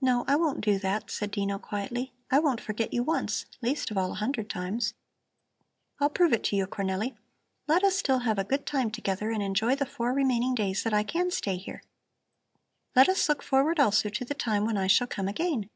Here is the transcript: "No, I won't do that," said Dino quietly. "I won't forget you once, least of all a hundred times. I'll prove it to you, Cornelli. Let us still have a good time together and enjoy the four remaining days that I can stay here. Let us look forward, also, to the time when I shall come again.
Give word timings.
"No, 0.00 0.24
I 0.28 0.36
won't 0.36 0.60
do 0.60 0.78
that," 0.78 1.10
said 1.10 1.32
Dino 1.32 1.58
quietly. 1.58 2.12
"I 2.30 2.38
won't 2.38 2.60
forget 2.60 2.92
you 2.92 3.02
once, 3.02 3.44
least 3.60 3.90
of 3.90 3.98
all 3.98 4.12
a 4.12 4.22
hundred 4.22 4.48
times. 4.48 4.94
I'll 5.98 6.10
prove 6.10 6.32
it 6.32 6.44
to 6.44 6.56
you, 6.56 6.64
Cornelli. 6.68 7.16
Let 7.66 7.82
us 7.82 7.96
still 7.96 8.20
have 8.20 8.38
a 8.38 8.44
good 8.44 8.66
time 8.66 8.92
together 8.92 9.32
and 9.32 9.42
enjoy 9.42 9.74
the 9.74 9.84
four 9.84 10.12
remaining 10.14 10.54
days 10.54 10.84
that 10.84 10.94
I 10.94 11.02
can 11.02 11.32
stay 11.32 11.56
here. 11.56 11.82
Let 12.94 13.08
us 13.08 13.28
look 13.28 13.42
forward, 13.42 13.80
also, 13.80 14.08
to 14.08 14.24
the 14.24 14.32
time 14.32 14.64
when 14.64 14.76
I 14.76 14.86
shall 14.86 15.08
come 15.08 15.26
again. 15.26 15.68